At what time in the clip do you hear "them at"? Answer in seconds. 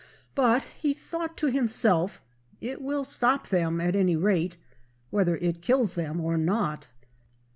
3.49-3.95